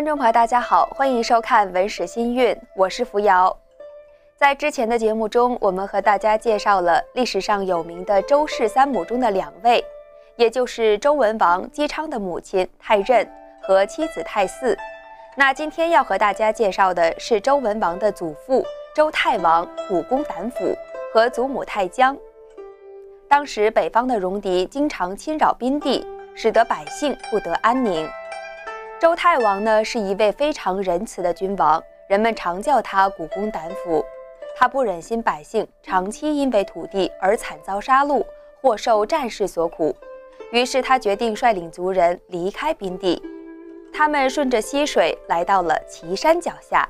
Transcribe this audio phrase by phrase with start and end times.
[0.00, 3.54] 观众朋友，大家好，欢迎收看《文史新韵》，我是扶摇。
[4.34, 9.84] 在之前的节目中，我们和大家介绍了历史上有名的周氏三母中的两位，
[10.36, 13.30] 也就是周文王姬昌的母亲太任
[13.60, 14.74] 和妻子太姒。
[15.36, 18.64] 那今天要和大家介绍的是周文王的祖父
[18.96, 20.74] 周太王古公胆府
[21.12, 22.16] 和祖母太姜。
[23.28, 28.08] 当时北方的戎狄经常侵扰边地，使得百姓不得安宁。
[29.00, 34.04] 周太王呢是一位非常仁慈的君王，人们常叫他古公胆府。
[34.54, 38.22] 他不忍心百姓长期因为土地而惨遭杀戮
[38.60, 39.96] 或受战事所苦，
[40.52, 43.22] 于是他决定率领族人离开边地。
[43.90, 46.86] 他们顺着溪水来到了岐山脚下。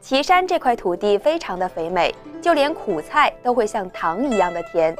[0.00, 4.96] 岐山这块土地非常的肥美，就连苦菜都会像糖一样的甜。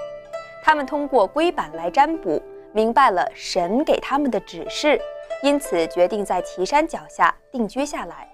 [0.63, 2.43] 他们通过龟板来占卜，
[2.75, 5.01] 明白了神给他们的指示。
[5.43, 8.29] 因此，决定在岐山脚下定居下来。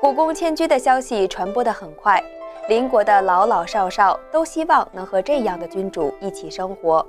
[0.00, 2.22] 故宫迁居的消息传播得很快，
[2.68, 7.04] 邻国的老老少少都希望能和这样的君主一起生活，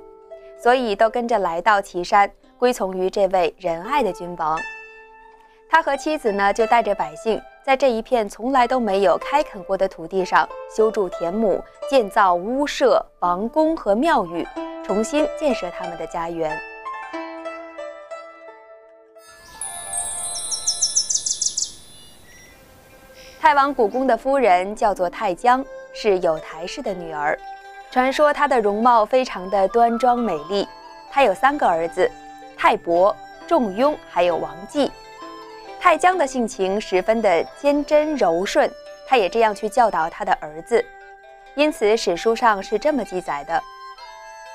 [0.58, 4.58] 所以都跟着来到岐山，归从于这位仁爱的君王。
[5.68, 14.44] 他和妻子呢，就带着百姓，在这一片从来都没有开垦过的土地上修筑田亩，建造屋舍、王宫和庙宇，
[14.82, 16.58] 重新建设他们的家园。
[23.50, 27.36] 太王古公的夫人叫做太姜，是有台氏的女儿。
[27.90, 30.68] 传说她的容貌非常的端庄美丽。
[31.10, 32.08] 她有三个儿子：
[32.56, 33.12] 太伯、
[33.48, 34.88] 仲雍，还有王继。
[35.80, 38.70] 太姜的性情十分的坚贞柔顺，
[39.04, 40.84] 她也这样去教导她的儿子。
[41.56, 43.60] 因此史书上是这么记载的：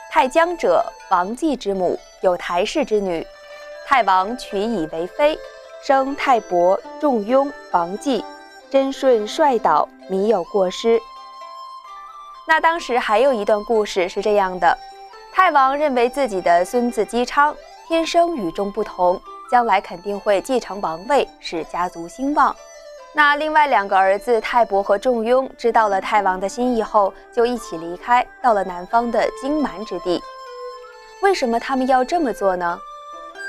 [0.09, 3.27] 太姜者，王继之母，有台氏之女。
[3.85, 5.37] 太王娶以为妃，
[5.83, 8.23] 生太伯、仲雍、王继。
[8.75, 11.01] 真顺率导，弥有过失。
[12.45, 14.77] 那当时还有一段故事是这样的：
[15.31, 17.55] 太王认为自己的孙子姬昌
[17.87, 19.17] 天生与众不同，
[19.49, 22.53] 将来肯定会继承王位，使家族兴旺。
[23.13, 30.21] 那另外两个儿子太伯和仲雍知道了太王的心意后，就一起离开，到了南方的荆蛮之地。
[31.21, 32.77] 为什么他们要这么做呢？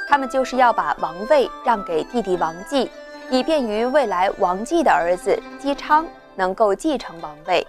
[0.08, 2.88] 他们就是要把王位让给弟弟王继。
[3.28, 6.06] 以便于未来王继的儿子姬昌
[6.36, 7.66] 能够继承王位，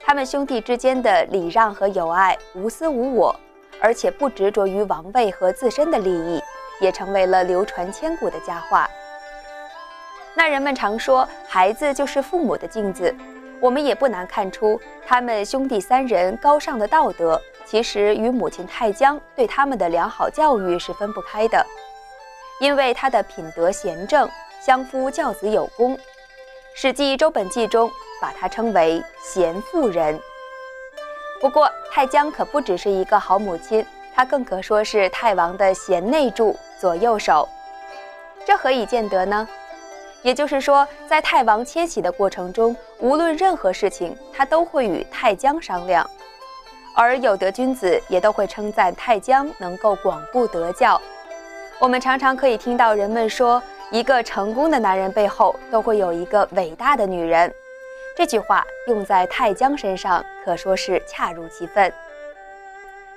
[0.00, 3.34] 他们兄弟之间的礼让和友爱无私无我，
[3.80, 6.40] 而且不执着于王位和自身的利益，
[6.80, 8.88] 也成为了流传千古的佳话。
[10.34, 13.12] 那人们常说，孩子就是父母的镜子，
[13.60, 21.66] 我们也不难看出，他们兄弟三人高尚的道德，其实与母亲太姜对他们的良好教育是分不开的。
[22.58, 24.28] 因为他的品德贤正，
[24.60, 25.96] 相夫教子有功，
[26.74, 27.90] 《史记·周本纪》中
[28.20, 30.18] 把他称为贤妇人。
[31.40, 33.84] 不过，太姜可不只是一个好母亲，
[34.14, 37.46] 她更可说是太王的贤内助、左右手。
[38.46, 39.46] 这何以见得呢？
[40.22, 46.08] 也就是说，在太王迁徙的过程中，无论任何事情，他都会与太姜商量，
[46.96, 51.00] 而有德君子也都会称赞太姜能够广布德教。
[51.78, 57.52] 我们常常可以听到人们说，一个成功的男人背后都会有一个伟大的女人。
[58.16, 61.92] 这句话用在太江身上，可说是恰如其分。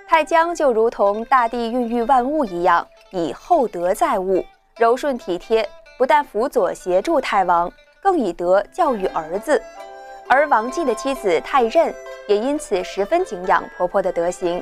[0.06, 4.44] 太江就如同大地孕育万物一样，以厚德载物，
[4.76, 7.72] 柔顺体贴，不但辅佐协助太王，
[8.03, 9.62] 更以德教育儿子。
[10.28, 11.94] 而王继的妻子太任
[12.28, 14.62] 也因此十分敬仰婆婆的德行。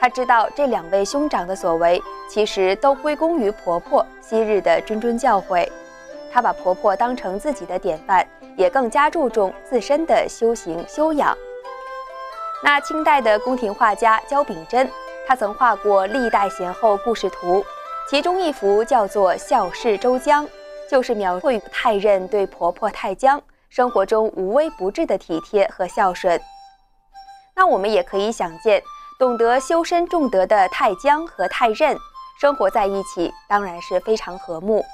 [0.00, 5.68] 她知道这两位兄长的所为，其实都归功于婆婆昔日的谆谆教诲。
[6.32, 8.26] 她把婆婆当成自己的典范，
[8.56, 11.36] 也更加注重自身的修行修养。
[12.62, 14.88] 那清代的宫廷画家焦秉珍，
[15.26, 17.64] 他曾画过历代贤后故事图，
[18.10, 20.44] 其中一幅叫做《孝事周江》，
[20.90, 26.40] 就是描绘太任对婆婆太姜生活中无微不至的体贴和孝顺。
[27.54, 28.82] 那我们也可以想见。
[29.18, 31.98] 懂得修身重德的太姜和太任
[32.40, 34.84] 生活在一起，当然是非常和睦，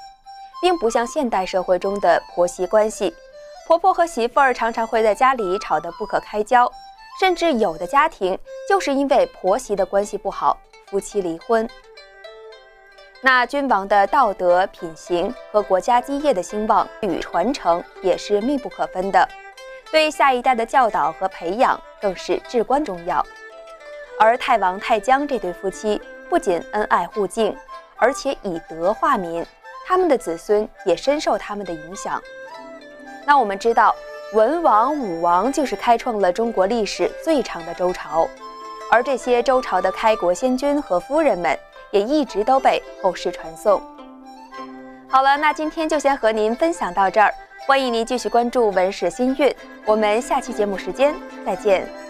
[0.59, 3.13] 并不像现代社会中的婆媳关系，
[3.67, 6.67] 婆婆和媳妇儿常常会在家里吵得不可开交，
[7.19, 8.35] 甚至有的家庭
[8.67, 10.57] 就是因为婆媳的关系不好，
[10.87, 11.69] 夫妻离婚。
[13.21, 19.29] 那君王的道德品行和国家基业的兴旺与传承也是密不可分的，
[19.91, 23.23] 对下一代的教导和培养更是至关重要。
[24.19, 27.55] 而太王太姜这对夫妻不仅恩爱互敬，
[27.97, 29.45] 而且以德化民，
[29.85, 32.21] 他们的子孙也深受他们的影响。
[33.25, 33.93] 那我们知道，
[34.33, 38.27] 文王、武王就是开创了中国历史最长的周朝，
[38.91, 41.57] 而这些周朝的开国先君和夫人们
[41.91, 43.81] 也一直都被后世传颂。
[45.07, 47.33] 好了，那今天就先和您分享到这儿，
[47.67, 49.49] 欢迎您继续关注《文史新韵》，
[49.85, 51.13] 我们下期节目时间
[51.45, 52.04] 再见。